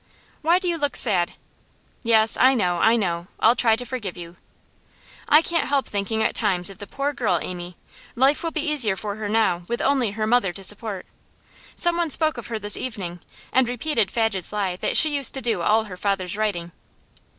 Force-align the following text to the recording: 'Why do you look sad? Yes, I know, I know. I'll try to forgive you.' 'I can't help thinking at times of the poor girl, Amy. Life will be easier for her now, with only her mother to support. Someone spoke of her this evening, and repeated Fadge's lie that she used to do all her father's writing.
'Why 0.41 0.57
do 0.57 0.67
you 0.67 0.79
look 0.79 0.95
sad? 0.95 1.33
Yes, 2.01 2.35
I 2.35 2.55
know, 2.55 2.79
I 2.79 2.95
know. 2.95 3.27
I'll 3.39 3.55
try 3.55 3.75
to 3.75 3.85
forgive 3.85 4.17
you.' 4.17 4.35
'I 5.29 5.43
can't 5.43 5.67
help 5.67 5.87
thinking 5.87 6.23
at 6.23 6.33
times 6.33 6.71
of 6.71 6.79
the 6.79 6.87
poor 6.87 7.13
girl, 7.13 7.37
Amy. 7.39 7.77
Life 8.15 8.41
will 8.41 8.49
be 8.49 8.65
easier 8.67 8.95
for 8.95 9.17
her 9.17 9.29
now, 9.29 9.61
with 9.67 9.79
only 9.79 10.13
her 10.13 10.25
mother 10.25 10.53
to 10.53 10.63
support. 10.63 11.05
Someone 11.75 12.09
spoke 12.09 12.39
of 12.39 12.47
her 12.47 12.57
this 12.57 12.77
evening, 12.77 13.19
and 13.53 13.69
repeated 13.69 14.09
Fadge's 14.09 14.51
lie 14.51 14.75
that 14.77 14.97
she 14.97 15.13
used 15.13 15.35
to 15.35 15.39
do 15.41 15.61
all 15.61 15.83
her 15.83 15.97
father's 15.97 16.35
writing. 16.35 16.71